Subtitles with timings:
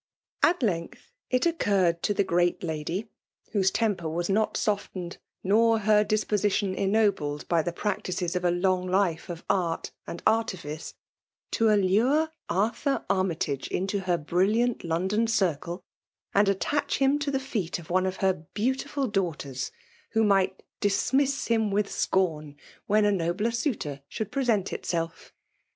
[0.41, 3.09] At length it occurred to the great kidy,
[3.51, 8.87] whose temper was not softened, nor her disposition ennobled by the practices of a long
[8.87, 10.95] life of art and artifice,
[11.51, 15.83] to allure Arthur Army tage into her brilliant London circle,
[16.33, 19.69] and attach him to the feet of one of her beautilhl daughters,
[20.13, 22.55] who might dismiss him with scorn
[22.87, 25.31] when a nobler suitor should present himself.